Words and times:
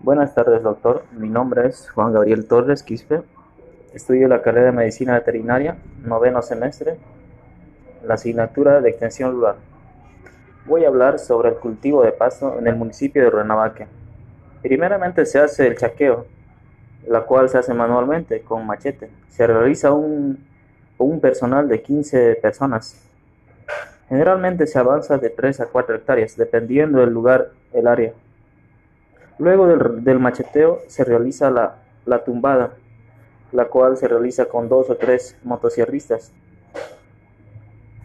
Buenas 0.00 0.34
tardes, 0.34 0.62
doctor. 0.62 1.04
Mi 1.12 1.30
nombre 1.30 1.66
es 1.66 1.88
Juan 1.88 2.12
Gabriel 2.12 2.46
Torres 2.46 2.82
Quispe. 2.82 3.22
Estudio 3.94 4.28
la 4.28 4.42
carrera 4.42 4.66
de 4.66 4.72
Medicina 4.72 5.14
Veterinaria, 5.14 5.78
noveno 6.04 6.42
semestre, 6.42 6.98
la 8.04 8.14
asignatura 8.14 8.82
de 8.82 8.90
Extensión 8.90 9.32
Rural. 9.32 9.56
Voy 10.66 10.84
a 10.84 10.88
hablar 10.88 11.18
sobre 11.18 11.48
el 11.48 11.56
cultivo 11.56 12.02
de 12.02 12.12
pasto 12.12 12.58
en 12.58 12.68
el 12.68 12.76
municipio 12.76 13.24
de 13.24 13.30
Ruenavaque. 13.30 13.86
Primeramente 14.62 15.24
se 15.24 15.38
hace 15.38 15.66
el 15.66 15.78
chaqueo, 15.78 16.26
la 17.08 17.22
cual 17.22 17.48
se 17.48 17.56
hace 17.56 17.72
manualmente 17.72 18.42
con 18.42 18.66
machete. 18.66 19.08
Se 19.30 19.46
realiza 19.46 19.92
un, 19.92 20.46
un 20.98 21.20
personal 21.20 21.68
de 21.68 21.80
15 21.80 22.36
personas. 22.36 23.02
Generalmente 24.10 24.66
se 24.66 24.78
avanza 24.78 25.16
de 25.16 25.30
3 25.30 25.62
a 25.62 25.66
4 25.66 25.96
hectáreas, 25.96 26.36
dependiendo 26.36 27.00
del 27.00 27.10
lugar, 27.10 27.48
el 27.72 27.86
área. 27.86 28.12
Luego 29.38 29.66
del, 29.66 30.18
macheteo 30.18 30.80
se 30.88 31.04
realiza 31.04 31.50
la, 31.50 32.24
tumbada, 32.24 32.74
la 33.52 33.66
cual 33.66 33.96
se 33.96 34.08
realiza 34.08 34.46
con 34.46 34.68
dos 34.68 34.88
o 34.88 34.96
tres 34.96 35.36
motosierristas. 35.44 36.32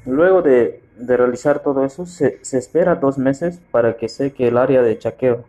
Luego 0.05 0.41
de, 0.41 0.81
realizar 0.97 1.61
todo 1.61 1.85
eso, 1.85 2.05
se, 2.05 2.39
espera 2.51 2.95
dos 2.95 3.17
meses 3.17 3.61
para 3.71 3.95
que 3.95 4.09
seque 4.09 4.49
el 4.49 4.57
área 4.57 4.81
de 4.81 4.97
chaqueo. 4.97 5.45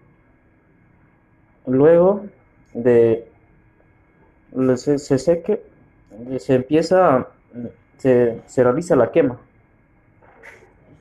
Luego 1.66 2.26
de 2.74 3.28
se, 4.76 4.98
se 4.98 5.18
seque, 5.18 5.64
se 6.38 6.54
empieza, 6.54 7.26
se, 7.96 8.40
se 8.46 8.62
realiza 8.62 8.94
la 8.94 9.10
quema. 9.10 9.38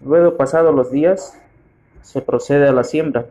Luego, 0.04 0.38
pasados 0.38 0.74
los 0.74 0.92
días, 0.92 1.38
se 2.02 2.22
procede 2.22 2.68
a 2.68 2.72
la 2.72 2.84
siembra 2.84 3.28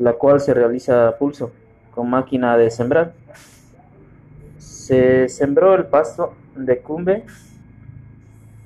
la 0.00 0.14
cual 0.14 0.40
se 0.40 0.54
realiza 0.54 1.08
a 1.08 1.18
pulso 1.18 1.52
con 1.94 2.08
máquina 2.08 2.56
de 2.56 2.70
sembrar. 2.70 3.12
Se 4.56 5.28
sembró 5.28 5.74
el 5.74 5.86
pasto 5.86 6.32
de 6.56 6.78
cumbe 6.78 7.24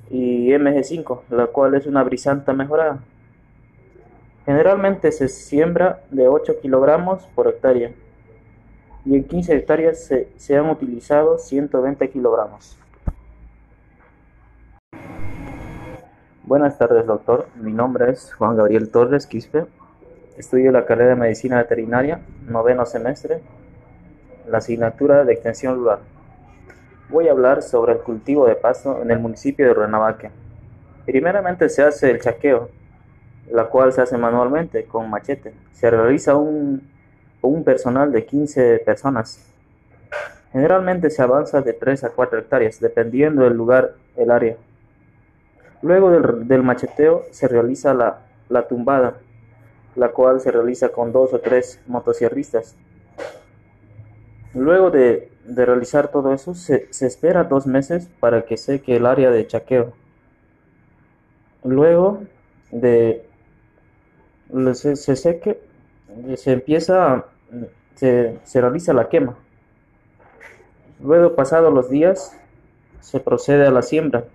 y 0.09 0.47
MG5, 0.47 1.23
la 1.29 1.47
cual 1.47 1.75
es 1.75 1.87
una 1.87 2.03
brisanta 2.03 2.53
mejorada. 2.53 2.99
Generalmente 4.45 5.11
se 5.11 5.27
siembra 5.27 6.03
de 6.09 6.29
8 6.29 6.61
kilogramos 6.61 7.23
por 7.35 7.47
hectárea 7.49 7.91
y 9.03 9.15
en 9.15 9.25
15 9.25 9.55
hectáreas 9.57 10.05
se, 10.05 10.29
se 10.37 10.55
han 10.55 10.69
utilizado 10.69 11.37
120 11.37 12.09
kilogramos. 12.11 12.77
Buenas 16.43 16.77
tardes, 16.77 17.05
doctor. 17.05 17.47
Mi 17.55 17.73
nombre 17.73 18.11
es 18.11 18.33
Juan 18.35 18.55
Gabriel 18.55 18.89
Torres 18.89 19.27
Quispe. 19.27 19.65
Estudio 20.37 20.69
la 20.73 20.85
carrera 20.85 21.11
de 21.11 21.15
Medicina 21.15 21.59
Veterinaria, 21.59 22.19
noveno 22.49 22.85
semestre, 22.85 23.39
la 24.49 24.57
asignatura 24.57 25.23
de 25.23 25.31
Extensión 25.31 25.75
Rural. 25.75 25.99
Voy 27.07 27.29
a 27.29 27.31
hablar 27.31 27.61
sobre 27.61 27.93
el 27.93 27.99
cultivo 27.99 28.45
de 28.45 28.55
pasto 28.55 29.01
en 29.01 29.11
el 29.11 29.19
municipio 29.19 29.65
de 29.65 29.73
Ruenavaque. 29.73 30.31
Primeramente 31.05 31.69
se 31.69 31.83
hace 31.83 32.11
el 32.11 32.19
chaqueo, 32.19 32.69
la 33.49 33.67
cual 33.67 33.93
se 33.93 34.01
hace 34.01 34.17
manualmente 34.17 34.83
con 34.83 35.09
machete. 35.09 35.53
Se 35.71 35.89
realiza 35.89 36.35
un, 36.35 36.85
un 37.41 37.63
personal 37.63 38.11
de 38.11 38.25
15 38.25 38.79
personas. 38.79 39.39
Generalmente 40.51 41.11
se 41.11 41.21
avanza 41.21 41.61
de 41.61 41.71
3 41.71 42.03
a 42.03 42.09
4 42.09 42.39
hectáreas, 42.39 42.81
dependiendo 42.81 43.43
del 43.43 43.53
lugar, 43.53 43.93
el 44.17 44.29
área. 44.29 44.57
Luego 45.81 46.11
del, 46.11 46.45
del 46.45 46.61
macheteo 46.61 47.23
se 47.31 47.47
realiza 47.47 47.93
la, 47.93 48.17
la 48.49 48.67
tumbada, 48.67 49.13
la 49.95 50.09
cual 50.09 50.41
se 50.41 50.51
realiza 50.51 50.89
con 50.89 51.11
dos 51.11 51.33
o 51.33 51.39
tres 51.39 51.79
motosierristas. 51.87 52.75
Luego 54.53 54.91
de, 54.91 55.31
realizar 55.47 56.09
todo 56.09 56.33
eso, 56.33 56.55
se, 56.55 56.87
espera 57.01 57.43
dos 57.43 57.67
meses 57.67 58.09
para 58.19 58.43
que 58.43 58.57
seque 58.57 58.95
el 58.95 59.05
área 59.05 59.31
de 59.31 59.47
chaqueo. 59.47 59.93
Luego 61.63 62.21
de 62.71 63.25
se, 64.73 64.95
se 64.95 65.15
seque, 65.15 65.59
se 66.35 66.51
empieza, 66.53 67.25
se, 67.95 68.37
se 68.43 68.61
realiza 68.61 68.93
la 68.93 69.09
quema. 69.09 69.35
Luego, 71.03 71.35
pasados 71.35 71.73
los 71.73 71.89
días, 71.89 72.37
se 73.01 73.19
procede 73.19 73.67
a 73.67 73.71
la 73.71 73.81
siembra, 73.81 74.25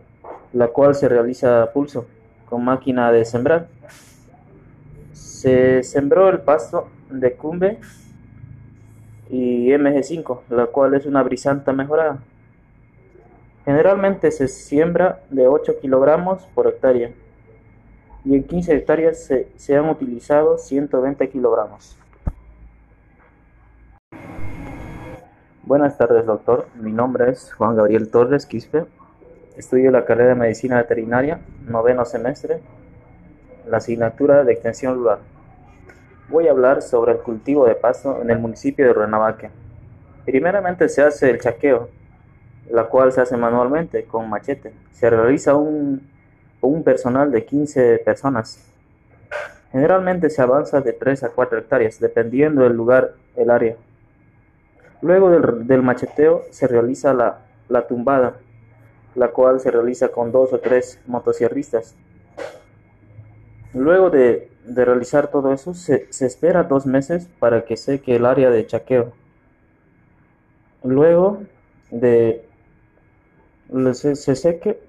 la 0.52 0.68
cual 0.68 0.94
se 0.94 1.08
realiza 1.08 1.62
a 1.62 1.72
pulso 1.72 2.06
con 2.48 2.64
máquina 2.64 3.10
de 3.12 3.24
sembrar. 3.24 3.68
Se 5.40 5.82
sembró 5.84 6.28
el 6.28 6.40
pasto 6.42 6.90
de 7.08 7.32
cumbe 7.32 7.78
y 9.30 9.70
MG5, 9.70 10.40
la 10.50 10.66
cual 10.66 10.92
es 10.92 11.06
una 11.06 11.22
brisanta 11.22 11.72
mejorada. 11.72 12.18
Generalmente 13.64 14.32
se 14.32 14.48
siembra 14.48 15.22
de 15.30 15.46
8 15.46 15.80
kilogramos 15.80 16.42
por 16.54 16.66
hectárea 16.66 17.12
y 18.22 18.34
en 18.34 18.44
15 18.44 18.74
hectáreas 18.74 19.24
se, 19.24 19.48
se 19.56 19.74
han 19.74 19.88
utilizado 19.88 20.58
120 20.58 21.30
kilogramos. 21.30 21.96
Buenas 25.62 25.96
tardes, 25.96 26.26
doctor. 26.26 26.66
Mi 26.74 26.92
nombre 26.92 27.30
es 27.30 27.50
Juan 27.54 27.76
Gabriel 27.76 28.10
Torres 28.10 28.44
Quispe. 28.44 28.84
Estudio 29.56 29.90
la 29.90 30.04
carrera 30.04 30.28
de 30.28 30.34
Medicina 30.34 30.76
Veterinaria, 30.76 31.40
noveno 31.66 32.04
semestre, 32.04 32.60
la 33.68 33.78
asignatura 33.78 34.44
de 34.44 34.52
Extensión 34.52 34.96
Rural. 34.96 35.18
Voy 36.28 36.48
a 36.48 36.52
hablar 36.52 36.82
sobre 36.82 37.12
el 37.12 37.18
cultivo 37.18 37.66
de 37.66 37.74
pasto 37.74 38.20
en 38.22 38.30
el 38.30 38.38
municipio 38.38 38.86
de 38.86 38.92
Ruenavaque. 38.92 39.50
Primeramente 40.24 40.88
se 40.88 41.02
hace 41.02 41.30
el 41.30 41.40
chaqueo, 41.40 41.88
la 42.70 42.84
cual 42.84 43.12
se 43.12 43.20
hace 43.20 43.36
manualmente 43.36 44.04
con 44.04 44.30
machete. 44.30 44.72
Se 44.92 45.10
realiza 45.10 45.56
un, 45.56 46.08
un 46.60 46.84
personal 46.84 47.32
de 47.32 47.44
15 47.44 47.98
personas. 48.04 48.64
Generalmente 49.72 50.30
se 50.30 50.42
avanza 50.42 50.80
de 50.80 50.92
3 50.92 51.24
a 51.24 51.28
4 51.30 51.58
hectáreas, 51.58 52.00
dependiendo 52.00 52.62
del 52.62 52.74
lugar, 52.74 53.14
el 53.36 53.50
área. 53.50 53.76
Luego 55.02 55.30
del, 55.30 55.66
del 55.66 55.82
macheteo 55.82 56.42
se 56.50 56.66
realiza 56.66 57.14
la, 57.14 57.38
la 57.68 57.86
tumbada, 57.86 58.34
la 59.14 59.28
cual 59.28 59.60
se 59.60 59.70
realiza 59.70 60.08
con 60.08 60.30
dos 60.30 60.52
o 60.52 60.58
tres 60.58 61.00
motosierristas. 61.06 61.94
Luego 63.72 64.10
de, 64.10 64.50
realizar 64.66 65.28
todo 65.28 65.52
eso, 65.52 65.74
se, 65.74 66.08
espera 66.20 66.64
dos 66.64 66.86
meses 66.86 67.28
para 67.38 67.64
que 67.64 67.76
seque 67.76 68.16
el 68.16 68.26
área 68.26 68.50
de 68.50 68.66
chaqueo. 68.66 69.12
Luego 70.82 71.42
de 71.90 72.44
se, 73.92 74.16
se 74.16 74.34
seque, 74.34 74.80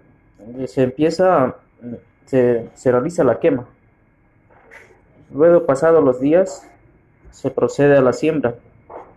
se 0.66 0.84
empieza, 0.84 1.56
se, 2.26 2.70
se 2.74 2.92
realiza 2.92 3.24
la 3.24 3.40
quema. 3.40 3.68
Luego, 5.34 5.66
pasados 5.66 6.04
los 6.04 6.20
días, 6.20 6.68
se 7.32 7.52
procede 7.52 7.98
a 7.98 8.02
la 8.02 8.14
siembra, 8.14 8.56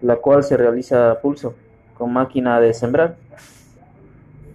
la 0.01 0.17
cual 0.17 0.45
se 0.45 0.57
realiza 0.57 1.11
a 1.11 1.21
pulso 1.21 1.55
con 1.97 2.13
máquina 2.13 2.61
de 2.61 2.75
sembrar. 2.75 3.17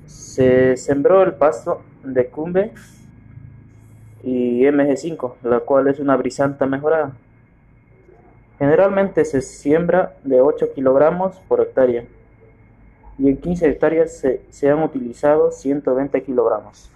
Se 0.06 0.78
sembró 0.78 1.24
el 1.24 1.34
pasto 1.34 1.82
de 2.04 2.28
cumbe 2.28 2.74
y 4.24 4.62
MG5, 4.62 5.34
la 5.44 5.60
cual 5.62 5.88
es 5.88 6.00
una 6.00 6.16
brisanta 6.18 6.66
mejorada. 6.66 7.14
Generalmente 8.58 9.24
se 9.26 9.42
siembra 9.42 10.16
de 10.24 10.42
8 10.42 10.74
kilogramos 10.74 11.38
por 11.48 11.62
hectárea 11.62 12.04
y 13.18 13.30
en 13.30 13.38
15 13.38 13.70
hectáreas 13.70 14.18
se, 14.18 14.42
se 14.50 14.70
han 14.70 14.84
utilizado 14.84 15.52
120 15.52 16.24
kilogramos. 16.24 16.92